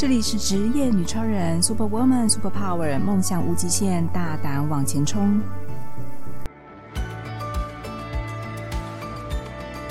[0.00, 5.42] 这里是职业女超人，Super Woman，Super Power，梦想无极限，大胆往前冲。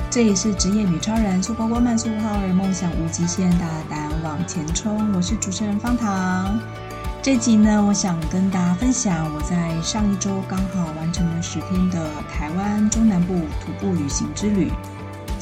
[0.09, 5.13] 这里是职业女超人，Super Woman，Super Power，梦想无极限，大胆往前冲。
[5.13, 6.59] 我是主持人方糖。
[7.21, 14.71] 这集呢，我想跟大家分享我在上一周刚好完成了十天的台湾中南部徒步旅行之旅。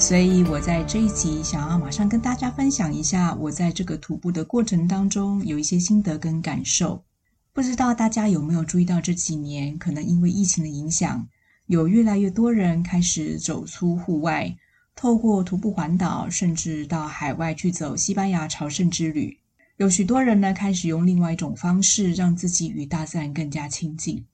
[0.07, 7.03] 所以我在这一集想要马上跟大家分享一下我在这个徒步的过程当中有一些心得跟感受。
[7.51, 11.27] 不知道大家有没有注意到这几年可能因为疫情的影响，
[11.65, 14.55] 有越来越多人开始走出户外，
[14.95, 19.37] 透过徒步环岛，甚至到海外去走西班牙朝圣之旅。
[19.75, 24.25] 有许多人呢开始用另外一种方式让自己与大自然更加亲近。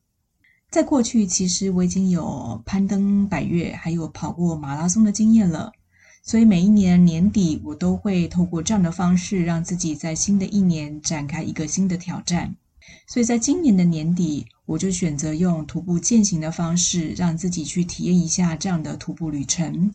[0.74, 5.72] 在过去，其实我已经有攀登百岳，还有跑过马拉松的经验了。
[6.24, 12.56] 所以每一年年底，我都会透过这样的方式，让自己在新的一年展开一个新的挑战。
[13.06, 19.94] 所以在今年的年底，我就选择用徒步践行的方式，让自己去体验一下这样的徒步旅程，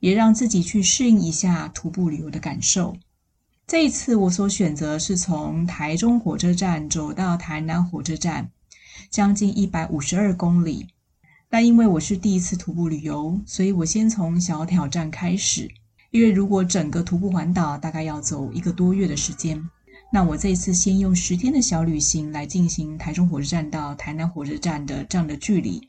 [0.00, 2.96] 也让自己去适应一下徒步旅游的感受。
[3.68, 8.50] 这一次，我所选择是从台中火车站走到台南火车站。
[9.10, 10.86] 将近一百五十二公里。
[11.48, 15.70] 但因为我是第一次徒步旅游，所以我先从小挑战开始。
[16.10, 19.62] 因为如果整个徒步环岛大概要走一个多月的时间，
[20.12, 25.86] 那我这次先用十天的小旅行来进行台中火车站到台南火车站的这样的距离。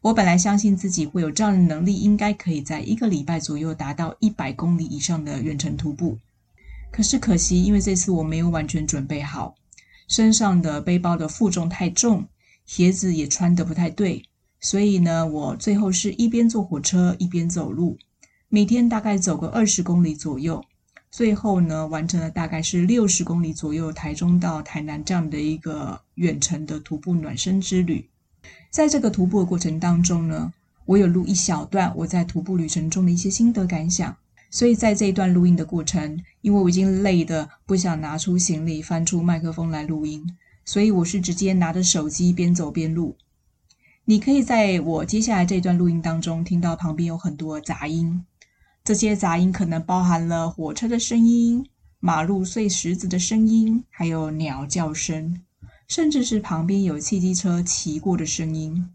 [0.00, 6.16] 我本来相信自己会有这样的能力，应该可以在一个礼拜左右达到一百公里以上的远程徒步。
[6.90, 9.54] 可是可惜，因为这次我没有完全准备好，
[10.06, 12.26] 身上的背包的负重太重。
[12.68, 14.22] 鞋子也穿得不太对，
[14.60, 17.96] 所以呢，我最后是一边坐火车一边走路，
[18.50, 20.62] 每天大概走个二十公里左右，
[21.10, 28.06] 最后呢，完成了大概是六十公里左右，台中到台南这样的一个远程的徒步暖身之旅。
[28.70, 30.52] 在这个徒步的过程当中呢，
[30.84, 34.14] 我有录一小段我在徒步旅程中的一些心得感想，
[34.50, 40.22] 所以在这一段录音的过程，因为我已经累得不想拿出行李，翻出麦克风来录音。
[40.68, 43.16] 所以我是直接拿着手机边走边录。
[44.04, 48.22] 你可以在我接下来这段录音当中听到旁边有很多杂音，
[48.84, 51.66] 这些杂音可能包含了火车的声音、
[52.00, 55.40] 马路碎石子的声音，还有鸟叫声，
[55.86, 58.90] 甚至是旁边有汽机车骑过的声音。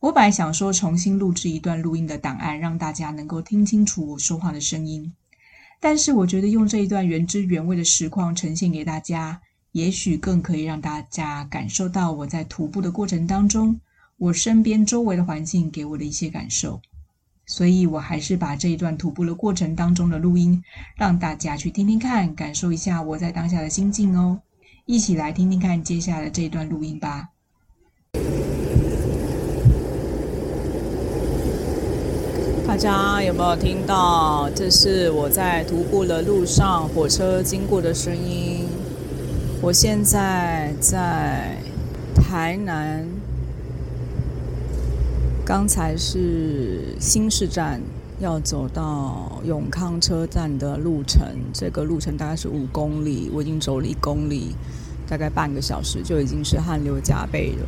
[0.00, 5.10] 我本来想说重新录制一段录音的档案，让大家能够听清楚我说话的声音，
[5.80, 9.40] 但是我觉得用这一段原汁原味的实况呈现给大家。
[9.74, 13.80] 也许更可以让大家感受到我在徒步的过程当中，
[14.18, 16.80] 我身边周围的环境给我的一些感受，
[17.44, 20.62] 所以我还是把这一段徒步的过程当中的录音，
[20.96, 24.40] 让大家去听听看，感受一下我在当下的心境哦。
[24.86, 27.30] 一起来听听看接下来的这一段录音吧。
[32.64, 34.48] 大家有没有听到？
[34.54, 38.68] 这是我在徒步的路上，火车经过的声音。
[39.64, 41.56] 我现在在
[42.14, 43.08] 台南，
[45.42, 47.80] 刚才是新市站
[48.20, 54.54] 要走到永康车站的路程，这个路程大概是五公里，我已经走了一公里，
[55.08, 57.66] 大概半个小时就已经是汗流浃背了。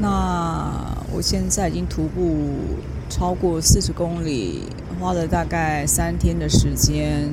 [0.00, 2.46] 那我现在已经徒步
[3.10, 4.62] 超过四十公里，
[4.98, 7.30] 花了大概三天的时间。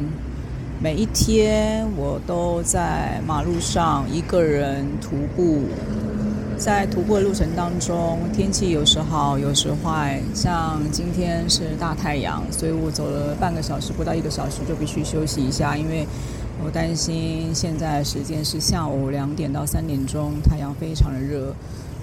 [0.83, 5.59] 每一天我都在马路上一个人徒步，
[6.57, 10.19] 在徒步的路程当中，天气有时好，有时坏。
[10.33, 16.03] 像今天是大太阳，所以我走了半个小时，不到一个小时就必须休息一下，因为
[16.65, 21.53] 我担心现在时间是下午两点到三点钟，太阳非常的热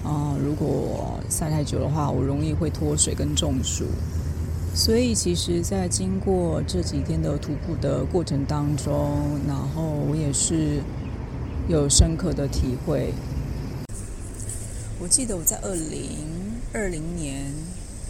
[0.05, 3.83] 啊，如果晒太久的话，我容易会脱水跟中暑。
[4.75, 10.81] 所以，其实，在经过这几天的徒步的过程当中，然后我也是
[11.67, 13.13] 有深刻的体会。
[14.99, 16.17] 我记得我在二零
[16.73, 17.51] 二零年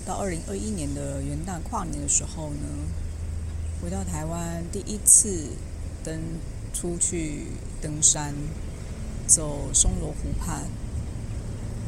[0.06, 2.68] 到二零二一年的元旦跨年的时候呢，
[3.82, 5.48] 回到台湾第一次
[6.04, 6.20] 登
[6.72, 7.48] 出去
[7.82, 8.34] 登山，
[9.26, 10.64] 走松罗湖畔，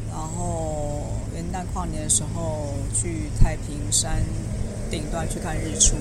[0.10, 1.04] 然后
[1.36, 4.24] 元旦跨年的时候去太平山。
[4.92, 5.96] 顶端去看日出，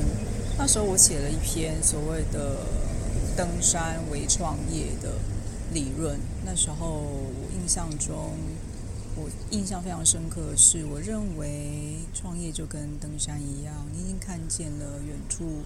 [0.59, 2.67] 那时候我写了一篇所谓的
[3.37, 5.15] 登山为创业的
[5.73, 6.19] 理论。
[6.45, 8.35] 那时候我印象中，
[9.15, 15.63] 我印象非常深刻的是，我认为创业就跟登山一样，你已经看见了远处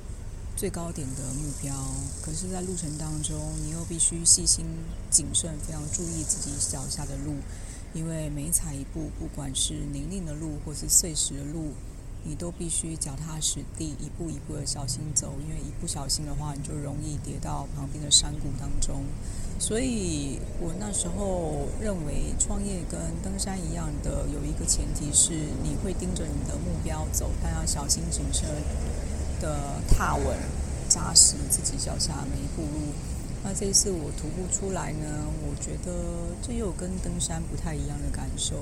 [0.54, 1.74] 最高点的目标，
[2.22, 4.66] 可是，在路程当中，你又必须细心
[5.10, 7.36] 谨慎，非常注意自己脚下的路，
[7.94, 11.72] 因为每踩一步，不管是泥泞的路或是碎石的路。
[12.24, 19.02] 你都必须脚踏实地，一步一步的小心走，因为一不小心的话，你就容易跌到旁边的山谷当中。
[19.58, 25.32] 所以我那时候认为，创业跟登山一样的，有一个前提是
[25.62, 28.48] 你会盯着你的目标走，但要小心谨慎
[29.40, 30.36] 的踏稳、
[30.88, 32.92] 扎实自己脚下每一步路。
[33.44, 35.06] 那这一次我徒步出来呢，
[35.46, 35.92] 我觉得
[36.42, 38.56] 这又跟登山不太一样的感受。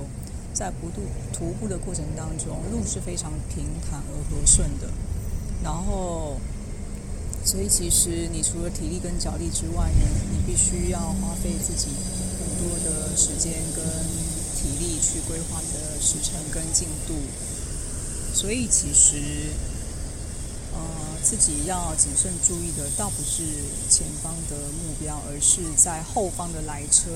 [0.53, 1.01] 在不度
[1.33, 4.87] 徒步的过程当中，路是非常平坦而和顺的。
[5.63, 6.37] 然后，
[7.43, 11.87] 所以其实你除了体力跟脚力之外呢，你必须要花费自己
[12.39, 13.83] 很多的时间跟
[14.55, 17.15] 体力去规划你的时程跟进度。
[18.33, 19.51] 所以其实，
[20.73, 20.79] 呃，
[21.23, 23.43] 自己要谨慎注意的，倒不是
[23.89, 27.09] 前方的目标，而是在后方的来车。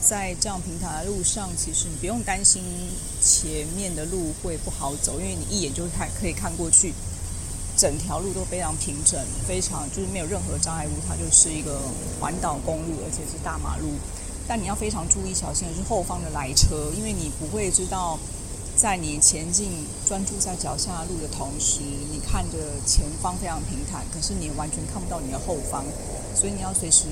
[0.00, 2.62] 在这样平坦的路上，其实你不用担心
[3.20, 6.94] 前面的路会不好走，因为你一眼就看可以看过去，
[7.76, 11.80] 整条路都非常平整，非常就是没有任何障碍物，它就是一个
[12.18, 13.88] 环岛公路，而且是大马路。
[14.48, 18.18] 但你要非常注意小心的是后方的来车，因为你不会知道，
[18.74, 19.70] 在你前进
[20.08, 21.80] 专注在脚下路的同时，
[22.10, 22.56] 你看着
[22.86, 25.84] 前方非常平坦，可是你完全看不到你的后方，
[26.34, 27.04] 所以你要随时。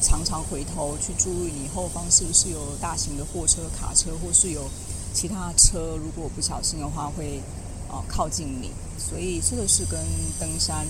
[0.00, 4.68] 常常回头去注意你后方是不是有大型的货车、卡车，或是有
[5.12, 7.42] 其他车，如果不小心的话会
[7.90, 8.70] 啊、靠近你。
[8.98, 9.98] 所以这个是跟
[10.38, 10.86] 登山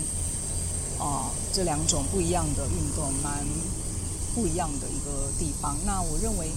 [0.99, 3.46] 啊、这两种不一样的运动蛮
[4.34, 5.76] 不一样的一个地方。
[5.87, 6.50] 那我认为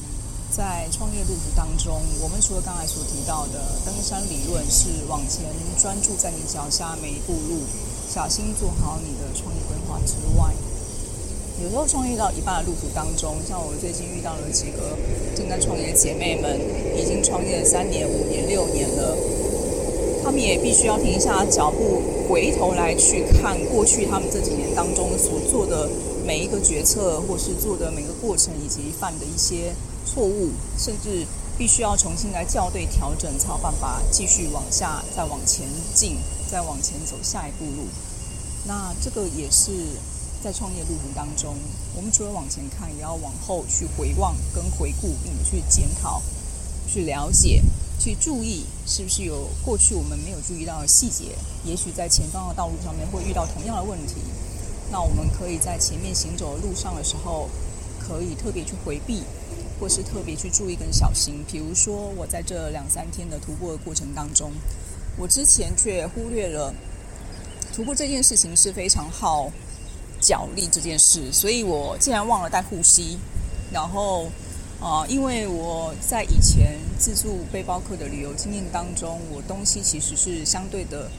[0.52, 5.46] 在创业路途当中，我们除了刚才所提到的登山理论是往前
[5.80, 7.62] 专注在你脚下每一步路，
[8.10, 10.54] 小心做好你的创业规划之外。
[11.64, 14.98] 有时候创业到一半的路途当中，像我最近遇到了几个
[15.36, 16.60] 正在创业的姐妹们，
[16.98, 19.16] 已经创业了三年、五年、六年了，
[20.24, 25.88] 她们也必须要停下脚步，回头来去看过去他们这几年当中所做的
[26.26, 29.72] 每一个决策，或是做的每个过程，以及犯的一些
[30.04, 30.50] 错误，
[30.80, 31.28] 甚至
[31.60, 36.18] 必须要重新来校对调整，才有办法继续往下再往前进，
[36.50, 37.88] 再往前走下一步路。
[38.66, 39.72] 那这个也是。
[40.44, 41.56] 在创业路途当中，
[41.96, 46.22] 我们除了往前看，也要往后去回望跟回顾，并去检讨、
[46.88, 47.62] 去了解、
[48.00, 51.36] 去注意，是不是有过去我们没有注意到的细节？
[51.64, 54.16] 也许在前方的道路上面会遇到同样的问题，
[54.92, 57.48] 那我们可以在前面行走的路上的时候，
[58.00, 59.22] 可以特别去回避，
[59.80, 61.46] 或是特别去注意跟小心。
[61.48, 64.52] 比如说，我在这两三天的徒步的过程当中，
[65.18, 66.74] 我之前却忽略了
[67.72, 69.52] 徒步这件事情是非常耗。
[70.22, 73.18] 脚力这件事，所以我竟然忘了带护膝。
[73.74, 74.28] 然后，
[74.80, 81.10] 啊、因为我在以前自助背包客的旅游经验当中，我东西其实是相对的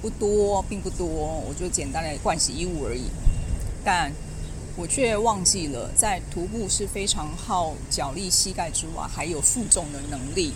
[0.00, 3.04] 不多，并不多，我就简单的盥洗衣物而已。
[3.84, 4.12] 但
[4.76, 10.52] 我却忘记了，在徒步是非常耗脚力、膝盖之外，还有负重的能力。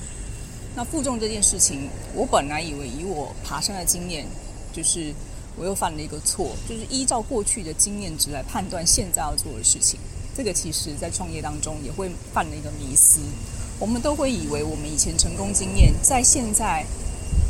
[0.75, 4.27] 那负重这件事情，我本来以为以我爬山的经验，
[4.73, 5.15] 就是。
[5.57, 9.99] 我又犯了一个错，就是依照过去的经验值来判断现在要做的事情。
[10.37, 13.21] 这个其实在创业当中也会犯了一个迷思。
[13.79, 16.85] 我们都会以为我们以前成功经验，在现在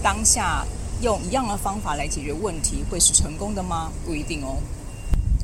[0.02, 0.64] 当下
[1.02, 3.92] 用一样的方法来解决问题，会是成功的吗？
[4.04, 4.56] 不一定哦。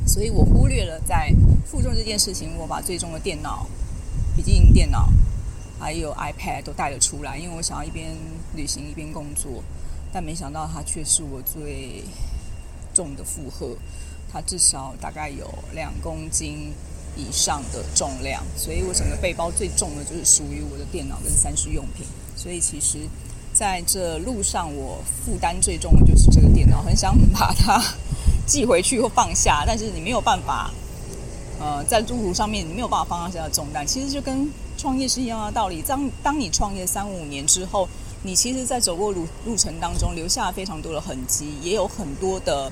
[0.07, 1.33] 所以我忽略了在
[1.67, 3.67] 负重这件事情，我把最重的电脑、
[4.37, 5.09] 笔记型电脑
[5.79, 8.17] 还有 iPad 都带了出来，因为我想要一边
[8.55, 9.63] 旅行一边工作，
[10.13, 12.03] 但没想到它却是我最
[12.95, 13.77] 重的负荷，
[14.33, 16.73] 它至少大概有两公斤
[17.17, 22.07] 以上的重量，所以我整个背包最重的就是属于我的电脑跟三 C 用品。
[22.37, 22.99] 所以其实
[23.53, 27.83] 在这路上，我负担最重的就是这个电脑，很想把它
[28.47, 30.71] 寄回去或放下，但是你没有办法。
[31.61, 33.87] 呃，在路途上面，你没有办法放下这样的重担。
[33.87, 35.81] 其实就跟创业是一样的道理。
[35.81, 37.89] 当当你创业三五年之后，
[38.25, 42.71] 你其实，在走过路路程当中，留下了非常多的痕迹，也有很多的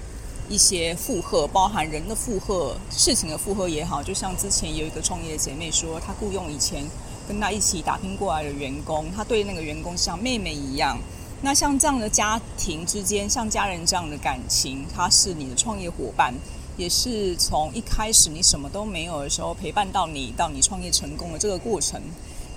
[0.48, 4.00] 一些负荷，包含人的负荷、事情的负荷也好。
[4.00, 6.84] 就像之前有一个创业的姐妹说，她雇佣以前
[7.26, 10.96] 跟她一起打拼过来的员工，她对那个员工像妹妹一样。
[11.42, 16.32] 那像这样的家庭之间，像家人这样的感情，他是你的创业伙伴，
[16.76, 22.00] 也是从一开始你什么都没有的时候陪伴到你，到你创业成功的这个过程。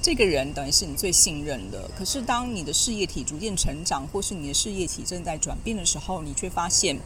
[0.04, 7.00] 这个人等于是你最信任的，可是当你的事业体逐渐成长，或是你的事业体正在转变的时候，你却发现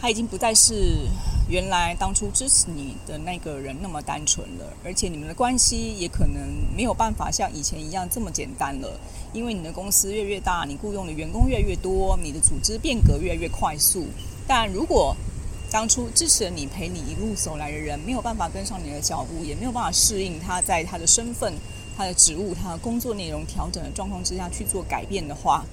[0.00, 1.06] 他已经不再是
[1.48, 6.42] 原来当初支持你的那个人那么单纯了，而且你们的关系也可能
[6.76, 8.98] 没有办法像以前一样这么简单了，
[9.32, 14.08] 因为你的公司越越大，你雇佣的员工越来越多，你的组织变革越来越快速。
[14.48, 15.16] 但如果
[15.70, 21.52] 当初支持你、陪你一路走来的人没有办法跟上你的脚步，也没有办法适应他在他的身份、
[21.96, 25.64] 他的职务、他的工作内容调整的状况之下去做改变的话，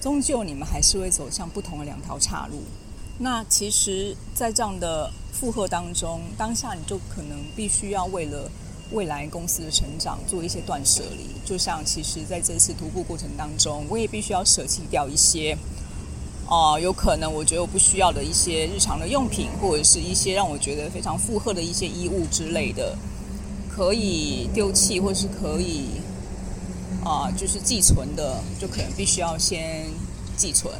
[0.00, 2.62] 终究你们还是会走向不同的两条岔路。
[3.18, 8.50] 那其实，在这样的负荷当中，当下你就可能必须要为了
[8.92, 11.26] 未来公司的成长做一些断舍离。
[11.46, 15.56] 就像其实在这次徒步过程当中，我也必须要舍弃掉一些，
[16.48, 22.96] 呃，有可能我觉得我不需要的一些日常的用品，或者是一些让我觉得非常负荷的一些衣物之类的，
[23.68, 26.00] 可以丢弃或是可以，
[27.04, 29.90] 啊、就是寄存的，就可能必须要先
[30.36, 30.72] 寄存。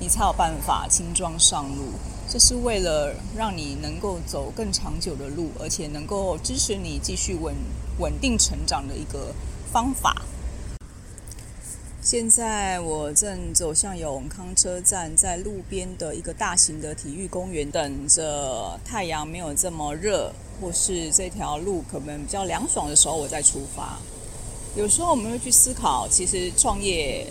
[0.00, 1.92] 你才有办法轻装上路，
[2.26, 7.54] 这是为了让你能够走更长久的路，而且能够支持你继续稳
[7.98, 9.34] 稳定成长的一个
[9.70, 10.22] 方法。
[12.04, 24.00] 现在我正走向永康车站，在路边的一个大型的体育公园，等着太阳没有这么热，或是这条路可能比较凉爽的时候，我再出发。
[24.74, 27.24] 有时候我们会去思考，其实创业。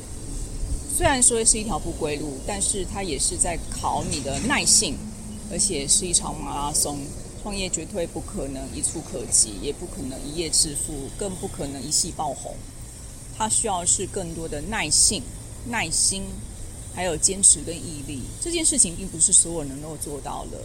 [0.96, 4.96] 虽然说是一条不归路，但是它也是在考你的耐性，
[5.52, 6.98] 而且是一场马拉松。
[7.44, 12.56] 创业绝对不可能一触可及，也不可能一夜致富，更不可能一夕爆红。
[13.38, 15.24] 他需要是更多的耐性、
[15.68, 16.24] 耐心，
[16.94, 18.22] 还有坚持跟毅力。
[18.42, 20.60] 这件事情并不是所有人能够做到的。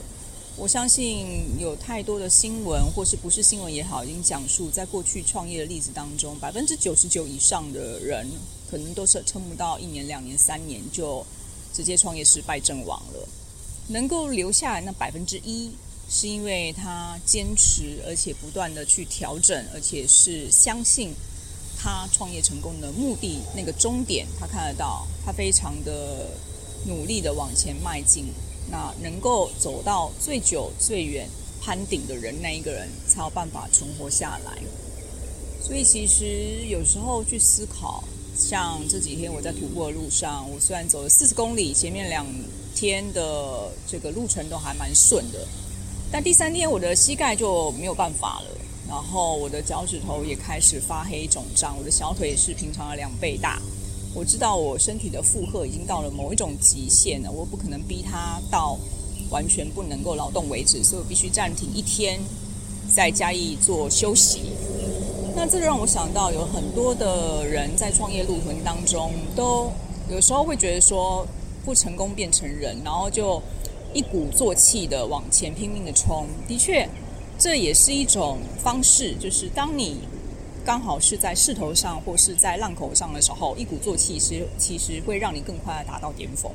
[0.56, 8.26] 我相信有太多的新闻，或是不是新闻也好，已经讲述在过去创业的例子当中，百分之九十九以上的人。
[8.68, 11.24] 可能都是撑不到一年、两年、三年就
[11.72, 13.28] 直接创业失败阵亡了。
[13.90, 15.70] 能够留下来那百分之一，
[16.10, 21.14] 是因为他坚持，而且不断的去调整，而且是相信
[21.86, 26.26] 他创业成功的目的那个终点，他看得到，他非常的
[26.84, 28.26] 努力的往前迈进。
[28.68, 31.28] 那能够走到最久、最远
[31.62, 34.58] 攀顶的人，那一个人才有办法存活下来。
[35.62, 38.02] 所以其实有时候去思考。
[38.36, 42.26] 像这几天我在徒步的路上，我虽然走了四十公里，前面两
[42.74, 45.46] 天的这个路程都还蛮顺的，
[46.10, 48.55] 但第三天我的膝盖就没有办法了，
[48.88, 53.60] 然后我的脚趾头也开始发黑肿胀，我的小腿是平常的两倍大。
[54.14, 58.78] 我知道我身体的负荷已经到了某一种极限了，我不可能逼它到
[59.30, 62.18] 完全不能够劳动为止，所以我必须暂停一天，
[62.94, 64.40] 再加以做休息。
[65.34, 69.70] 那这让我想到，有很多的人在创业路途当中，都
[70.08, 71.26] 有时候会觉得说，
[71.62, 73.42] 不成功便成仁，然后就
[73.92, 76.26] 一鼓作气的往前拼命的冲。
[76.48, 76.88] 的确，
[77.38, 79.98] 这也是一种方式，就是当你
[80.64, 86.50] 刚好是在势头上或是在浪口上的时候，一鼓作气是其实会让你更快的达到巅峰。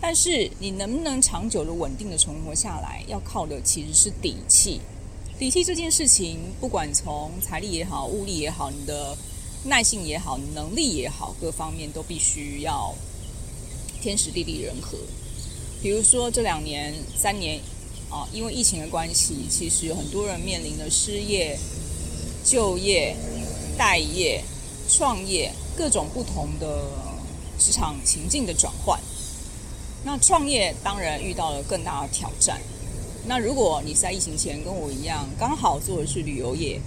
[0.00, 4.80] 但是你能不能长久的稳定的存活下来，要靠的其实是底气。
[5.38, 9.16] 底气这件事情，不管从财力也好、物力也好、你的
[9.64, 12.94] 耐性也好、能力也好，各方面都必须要
[14.00, 14.96] 天时地利人和。
[15.82, 17.60] 比如说这两年、三年
[18.12, 21.58] 啊，因为疫情的关系，其实很多人面临了失业、
[22.44, 23.16] 就业、
[23.78, 24.44] 待业、
[24.86, 26.84] 创业各种不同的
[27.58, 29.00] 职场情境的转换。
[30.04, 32.60] 那创业当然遇到了更大的挑战。
[33.24, 36.80] 那如果你在疫情前跟我一样，刚好做的是旅游业，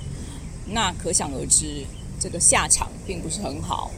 [0.67, 1.85] 那可想而知，
[2.19, 3.89] 这个下场并不是很好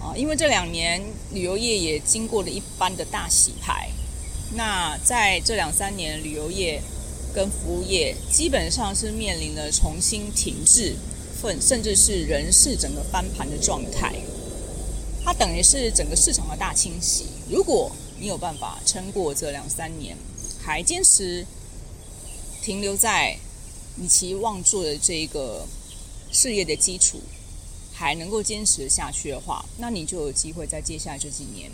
[0.00, 0.16] 啊。
[0.16, 1.00] 因为这两年
[1.30, 3.90] 旅游业也经过了一般的大洗牌，
[4.54, 6.82] 那在这两三年，旅游业
[7.34, 10.94] 跟服务业基本上是面临了重新停滞，
[11.40, 14.14] 甚甚至是人事整个翻盘的状态。
[15.24, 17.26] 它等于是整个市场的大清洗。
[17.50, 20.16] 如果你有办法撑过这两三年，
[20.60, 21.46] 还坚持。
[22.60, 23.38] 停留在
[23.94, 25.66] 你期望做的这个
[26.30, 27.18] 事业的基础，
[27.94, 31.70] 还能够坚持下去的话，那你就有机会在接下来这几年，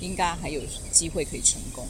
[0.00, 1.86] 应该还有机会可以成功。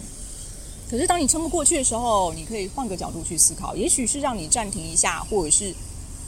[0.90, 5.72] 可是当你撑不过去的时候，你可以换个角度去思考，也许是让你暂停一下，或者是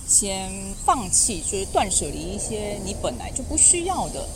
[0.06, 0.52] 先
[0.86, 4.28] 放弃，就是断舍离一些你本来就不需要的。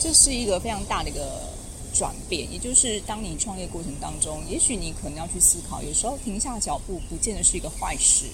[0.00, 1.52] 这是一个非常大的一个。
[1.94, 8.24] 转变，也就是当你创业过程当中，也许你可能要去思考，有时候停下脚步不见得是一个坏事。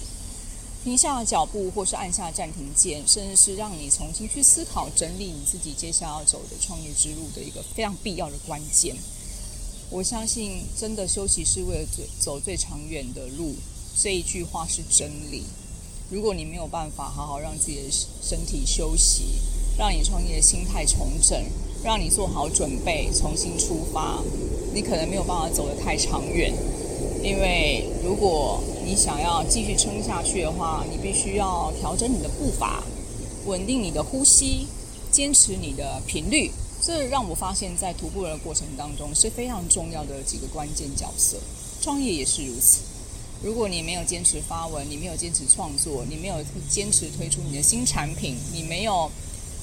[0.84, 8.94] 停下脚步，或是按下暂停键，甚至是让你重新去思考、整理你自己接下来要走的创业之路的一个非常必要的关键。
[9.90, 13.54] 我相信，真的休息是为了最走最长远的路。
[13.96, 15.44] 这一句话是真理。
[16.10, 17.82] 如果你没有办法好好让自己的
[18.20, 19.24] 身体休息，
[19.78, 21.42] 让你创业的心态重整，
[21.82, 24.22] 让你做好准备重新出发，
[24.74, 26.52] 你可能没有办法走得太长远。
[27.22, 32.84] 因为如果你想要继续撑下去的话，你必须要调整你的步伐，
[33.46, 34.66] 稳定你的呼吸，
[35.10, 36.50] 坚持你的频率。
[36.88, 41.36] 这让我发现，在徒步的过程当中是非常重要的几个关键角色。
[41.82, 42.78] 创业也是如此。
[43.42, 46.36] 如果你没有坚持发文，你没有坚持创作，你没有
[46.70, 49.10] 坚持推出你的新产品，你没有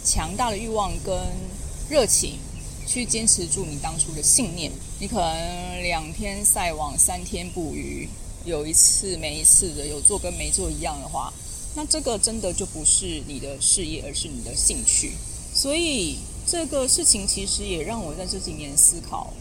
[0.03, 1.19] 强大的欲望跟
[1.89, 2.37] 热情
[2.85, 8.07] 去坚持住你当初的信念，你可能两天晒网，三天捕鱼，
[8.45, 11.33] 有一次没一次的，有做跟没做一样的话，
[11.73, 15.13] 那这个真的就不是你的事业，而是你的兴趣。
[15.55, 16.19] 所以。
[16.47, 19.33] 这个事情其实也让我在这几年思考，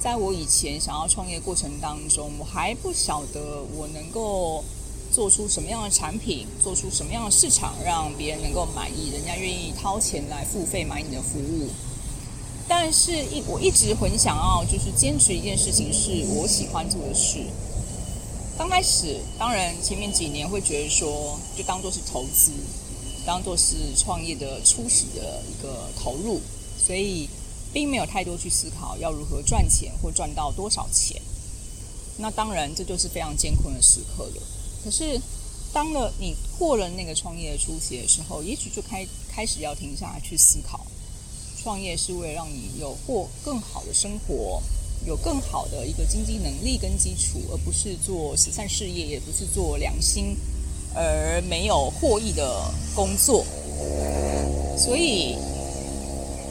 [0.00, 4.64] 在我以前想要创业过程当中，我还不晓得我能够
[5.12, 11.68] 做出什么样的产品，做出什么样的市场，让别人能够满意，人家愿意掏钱来付费买你的服务。
[12.66, 17.38] 但是，一我一直很想要，就是坚持一件事情，是我喜欢做的事。
[18.58, 22.50] 刚开始，当然前面几年会觉得说，就当做是投资。
[23.28, 26.40] 当做是创业的初始的一个投入，
[26.82, 27.28] 所以
[27.74, 31.20] 并没有太多去思考要如何赚钱或赚到多少钱。
[32.16, 34.42] 那当然，这就是非常艰困的时刻了。
[34.82, 35.20] 可是，
[35.74, 40.86] 当了你过了那个创业的初期的时候，也许就开开始要停下来去思考，
[41.62, 44.62] 创业是为了让你有过更好的生活，
[45.04, 50.34] 有更好的一个经济能力跟基础，而不是做慈善事业，也不是做良心。
[50.94, 52.64] 而没有获益的
[52.94, 53.44] 工作，
[54.76, 55.36] 所以，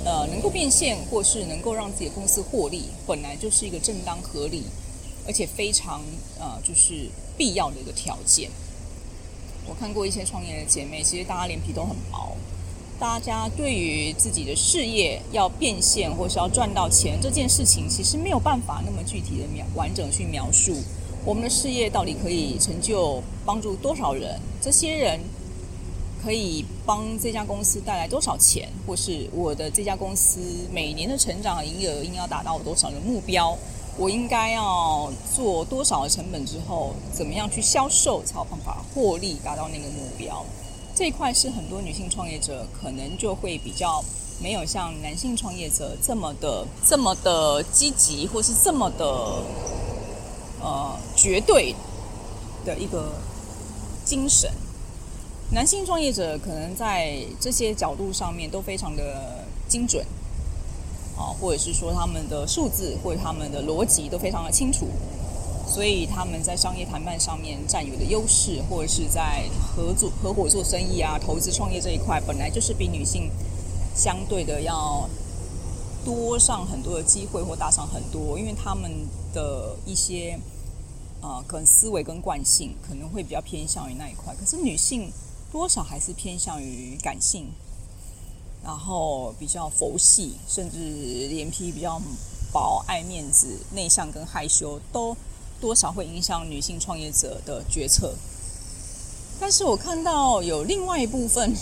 [0.06, 4.64] 呃，能够变现或是能够让自己的公司获利，本来就是一个正当合理，
[5.26, 6.02] 而且非常
[6.40, 8.50] 呃，就是必要的一个条件。
[9.68, 12.38] 我看过一些创业的姐妹，其实大家脸皮都很薄，
[12.98, 20.74] 大家对于自己的事业要变现或是要赚到钱这件事情，其实没有办法那么具体的描完整去描述。
[21.26, 24.40] 我们的事业到底可以成就帮助多少人？
[24.62, 25.20] 这些人
[26.24, 28.70] 可以帮这家公司带来多少钱？
[28.86, 30.40] 或是我的这家公司
[30.72, 33.58] 每年的成长营业额应该要达到多少的目标？
[33.98, 40.46] 我应该要做多少的成本之后，怎么样去销售才有办法获利达到那个目标？
[40.96, 44.04] 这一块是很多女性创业者可能就会比较
[44.42, 49.44] 没有像男性创业者这么的这么的积极，或是这么的。
[50.68, 51.74] 呃，绝对
[52.66, 53.14] 的一个
[54.04, 54.52] 精神，
[55.52, 60.06] 男性创业者可能在这些角度上面都非常的精准，
[61.16, 64.88] 啊，或者是说他们的数字或者他们的逻辑都非常的清楚，
[65.66, 73.32] 所以他们在商业谈判上面占有的优势，或者是在合作合伙做生意啊、投资创业这一块，本来就是比女性
[73.96, 75.08] 相对的要。
[76.06, 78.90] 多上很多的机会，或大上很多，因为他们
[79.34, 80.40] 的一些
[81.22, 84.36] 呃，可能思维跟惯性可能会比较偏向于那一块。
[84.36, 85.12] 可是女性
[85.52, 87.48] 多少还是偏向于感性，
[88.64, 90.78] 然后比较佛系，甚至
[91.28, 92.02] 脸皮比较
[92.52, 95.16] 薄、爱面子、内向跟害羞，都
[95.60, 98.16] 多少会影响女性创业者的决策。
[99.40, 101.54] 但是我看到有另外一部分，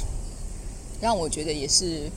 [1.02, 2.12] 让我觉得也是。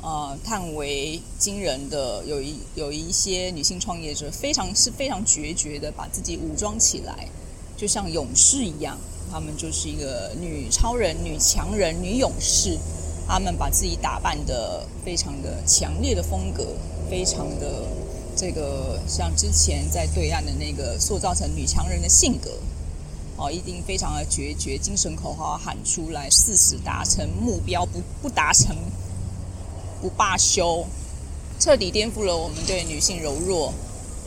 [0.00, 7.28] 呃，叹为惊人的有一有一些女性创业者，非常是非常决绝的把自己武装起来，
[7.76, 8.96] 就像勇士一样，
[9.28, 12.78] 她们就是一个女超人、女强人、女勇士，
[13.26, 16.64] 她们把自己打扮得非常的强烈的风格，
[17.10, 17.84] 非常的
[18.36, 22.52] 这个像之前在对岸的那个塑造成女强人的性格，
[23.36, 28.76] 哦，一定非常的决绝，精神口号喊出来，誓死达成目标，不不达成。
[30.00, 30.84] 不罢休，
[31.58, 33.72] 彻底颠覆了我们对女性柔弱，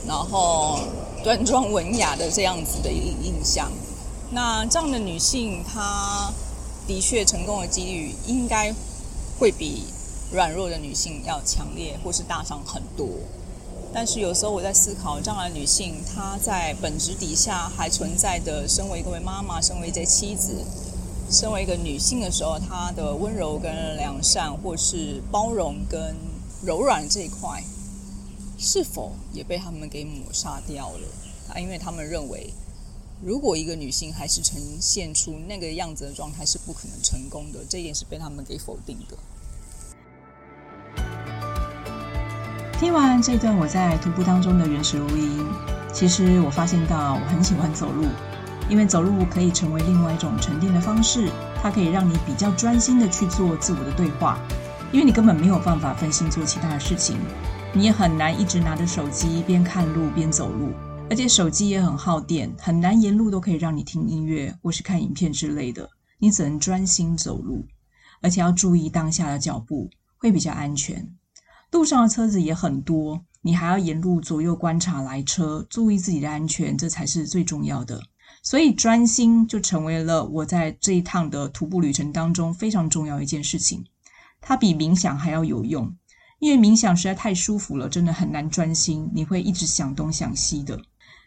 [0.07, 0.79] 然后
[1.23, 3.71] 端庄文雅的这样子的一个印象。
[4.31, 6.31] 那这样的女性，她
[6.88, 8.73] 的确成功的几率应该
[9.39, 9.84] 会比
[10.31, 13.07] 软弱的女性要强烈，或是大上很多。
[13.93, 20.65] 但是有时候我在思考，这样的女性她在本质底下还存在的，身为一位妈妈，身为一位妻子。
[21.32, 26.13] 身为一个女性的时候，她的温柔跟良善，或是包容跟
[26.62, 27.63] 柔软这一块，
[28.58, 31.08] 是否也被他们给抹杀掉了？
[31.54, 32.54] 啊，因为他们认为，
[33.24, 37.60] 如果一个女性还是呈现出那个样子的状态，是不可能成功的。
[37.70, 39.17] 这一点是被他们给否定的。
[42.78, 45.48] 听完这段我在徒步当中的原始录音，
[45.94, 48.06] 其实我发现到我很喜欢走路，
[48.71, 51.29] 因为走路可以成为另外一种沉淀的方式，
[51.62, 54.39] 它可以让你比较专心的去做自我的对话，
[54.93, 57.17] 因为你根本没有办法分心做其他的事情，
[57.73, 60.71] 你也很难一直拿着手机边看路边走路，
[61.10, 67.65] 而且手机也很耗电，很难沿路都可以让你听音乐或是看影片之类的，你只能专心走路，
[68.21, 71.13] 而且要注意当下的脚步，会比较安全。
[71.71, 78.01] 路上的车子也很多，你还要沿路左右观察来车，注意自己的安全，这才是最重要的。
[78.43, 83.86] 所以专心就成为了我在这一趟的徒步旅程当中非常重要一件事情。
[84.41, 85.95] 它比冥想还要有用，
[86.39, 90.80] 因为冥想实在太舒服了，真的很难专心，你会一直想东想西的。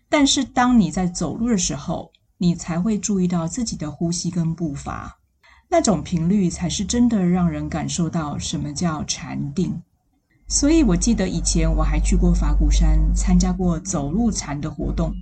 [0.09, 5.17] 但是当你在走路的时候，你才会注意到自己的呼吸跟步伐，
[5.69, 9.81] 那种频率才是真的让人感受到什么叫禅定。
[10.49, 15.15] 所以，我记得以前我还去过法鼓山参加过走路禅的活动，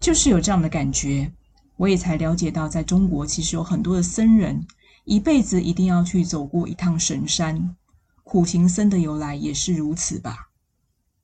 [0.00, 1.32] 就是有这样的感觉。
[1.76, 4.66] 我也才了解到，在中国其实有很多的僧人
[5.04, 7.76] 一辈子一定要去走过一趟神山。
[8.24, 10.48] 苦行僧的由来也是如此吧。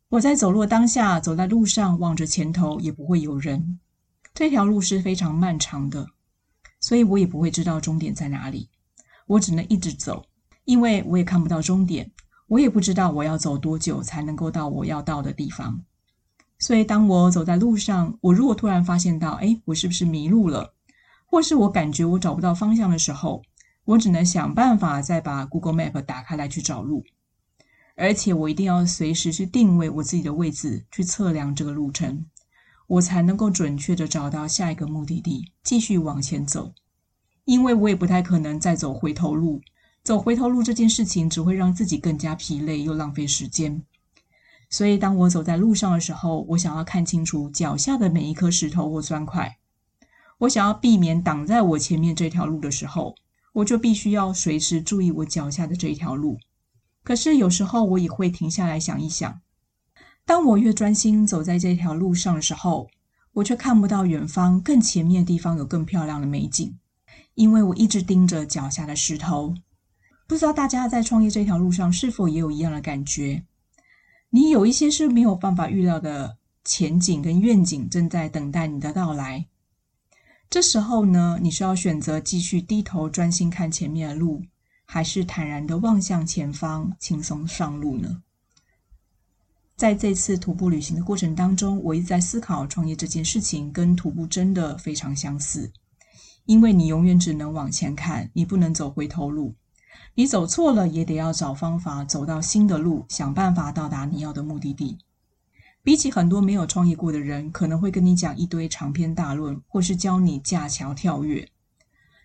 [0.09, 3.79] 我在走路当下，走在路上，望着前头也不会有人。
[4.35, 6.07] 这条路是非常漫长的，
[6.81, 8.69] 所以我也不会知道终点在哪里。
[9.27, 10.27] 我只能一直走，
[10.65, 12.11] 因为我也看不到终点。
[12.49, 15.83] 我也不知道我要走多久才能够到我要到的地方，
[16.63, 20.75] 所以当我走在路上，我如果突然发现到，哎，我是不是迷路了，
[21.27, 23.43] 或是我感觉我找不到方向的时候，
[23.85, 27.03] 我只能想办法再把 Google Map 打开来去找路，
[27.97, 32.27] 而且我一定要随时去定位我自己的位置，去测量这个路程，
[32.87, 36.73] 我才能够准确的找到下一个目的地，继续往前走，
[37.45, 39.61] 因为我也不太可能再走回头路。
[40.05, 43.83] 走回头路这件事情只会让自己更加疲累，又浪费时间。
[44.73, 49.59] 所以，当我走在路上的时候，我想要看清楚脚下的每一颗石头或砖块。
[50.39, 53.15] 我想要避免挡在我前面这条路的时候，
[53.53, 56.39] 我就必须要随时注意我脚下的这一条路。
[57.05, 59.43] 可是有时候我也会停下来想一想，
[60.25, 62.89] 当我越专心走在这条路上的时候，
[63.35, 66.79] 我却看不到远方更前面的地方有更漂亮的美景，
[67.35, 69.55] 因为我一直盯着脚下的石头。
[70.27, 73.45] 不知道大家在创业这条路上是否也有一样的感觉？
[74.35, 79.47] 你有一些是没有办法预料的前景跟愿景正在等待你的到来。
[80.49, 84.43] 这时候呢，你是要选择继续低头专心看前面的路，
[84.87, 88.23] 还是坦然的望向前方，轻松上路呢？
[89.77, 95.71] 在这次徒步旅行的过程当中，我一直在思考创业这件事情跟徒步真的非常相似，
[96.47, 99.55] 因为你永远只能往前看，你不能走回头路。
[100.15, 104.99] 你走错了，也得要找方法走到新的路，想办法到达你要的目的地。
[105.83, 111.49] 比起很多没有创业过的人，可能会跟你讲一堆长篇大论，或是教你架桥跳跃，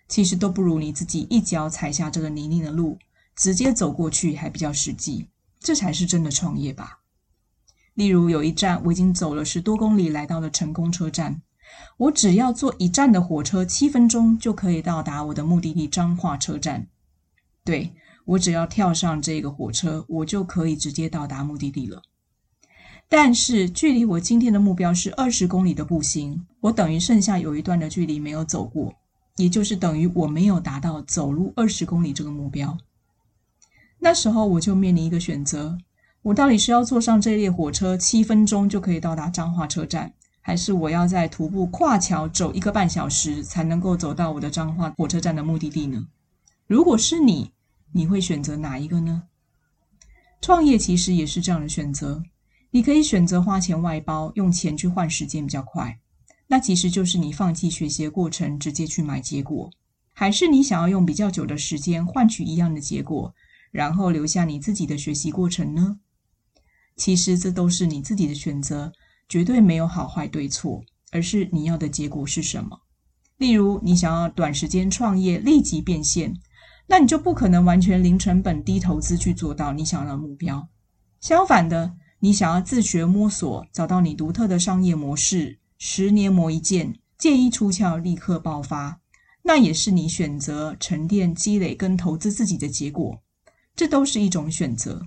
[0.06, 2.98] 其实都不如你自己一脚踩下这个泥泞的路，
[3.34, 5.26] 直接走过去还比较实际。
[5.58, 7.00] 这才是真的创业吧。
[7.94, 11.42] 例如有一站，我已经走了十多公里，来到了成功车站，
[11.96, 16.86] 我只要坐一站的火车，七分钟就可以到达我的目的地彰化车站。
[17.68, 17.92] 对，
[18.24, 22.00] 我只要跳上这个火车，我就可以直接到达目的地了。
[23.10, 28.94] 但是，距离我今天的目标是二十公里的步行，我等于剩下有一段的距离没有走过，
[29.36, 32.78] 也就是等于我没有达到走路二十公里这个目标。
[33.98, 35.76] 那时候我就面临一个选择：
[36.22, 46.06] 我到底是要坐上这列火车，七分钟就可以到达彰化车站，还是我要在徒步跨桥走一个半小时才能够走到我的彰化火车站的目的地呢？
[46.66, 47.50] 如果是你，
[47.92, 49.24] 你会选择哪一个呢？
[50.40, 52.22] 创业其实也是这样的选择。
[52.70, 55.98] 你可以选择花钱外包，用钱去换时间比较快。
[56.46, 59.70] 那其实就是你放弃学习的过程，直接去买结果。
[60.12, 63.34] 还是你想要用比较久的时间换取一样的结果，
[63.70, 65.98] 然后留下你自己的学习过程呢？
[66.96, 68.92] 其实这都是你自己的选择，
[69.28, 72.80] 绝对没有好坏对错，而是你要的结果是什么。
[73.36, 76.34] 例如，你想要短时间创业，立即变现。
[76.90, 80.66] 那你就不可能完全零成本、低投资去做到你想要的目标。
[81.20, 89.00] 相反的，你想要自学摸索，找到你独特的商业模式，十年磨一剑，剑一出鞘立刻爆发，
[89.42, 93.22] 那也是你选择沉淀、积累跟投资自己的结果。
[93.76, 95.06] 这都是一种选择。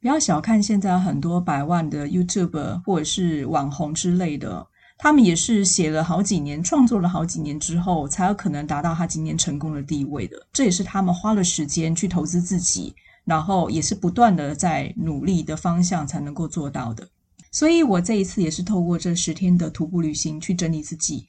[0.00, 4.64] 不要小看现在很多百万的 YouTube 或者是网红之类的。
[5.00, 10.36] 他们也是写了好几年，创作了好几年之后，才有可能达到他今天成功的地位的。
[10.52, 12.92] 这也是他们花了时间去投资自己，
[13.24, 17.08] 然后也是不断的在努力的方向才能够做到的。
[17.52, 21.28] 所以我这一次也是透过这十天的徒步旅行去整理自己。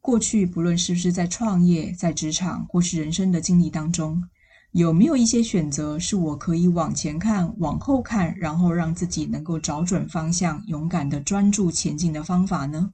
[0.00, 4.24] 过去不论是不是在创业、在职场或是人生的经历当中，
[4.72, 12.90] 有没有一些选择是我可以往前看、往后看，然后让自己能够找准方向、勇敢的专注前进的方法呢？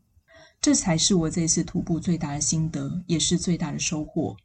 [0.60, 4.36] 这才是我这次徒步最大的心得，也是最大的收获。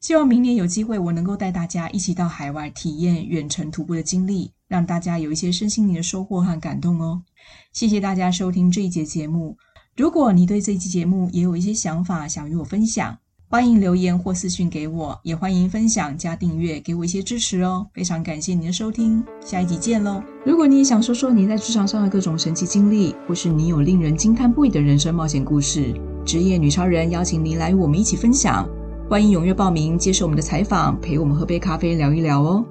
[0.00, 7.22] 希望明年有机会，我能够带大家一起到海外体验远程徒步的经历，让大家有一些身心灵的收获和感动哦。
[7.72, 9.56] 谢谢大家收听这一节节目。
[9.96, 13.18] 如果你对这期节目也有一些想法想与我分享，
[13.52, 17.86] 欢迎留言或私信给我，也欢迎分享加订阅，给我一些支持哦。
[17.92, 20.22] 非常感谢您的收听，下一集见喽！
[20.42, 25.92] 如果你也想说说你在职场上的各种神奇经历，或是你有令人惊叹不已的人生冒险故事，
[26.24, 28.66] 职业女超人邀请您来与我们一起分享，
[29.06, 32.64] 欢迎踊跃报名接受我们的采访，陪我们喝杯咖啡聊一聊哦。